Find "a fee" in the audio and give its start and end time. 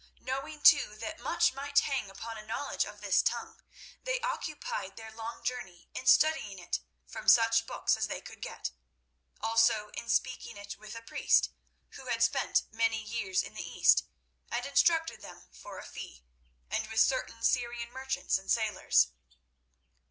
15.77-16.23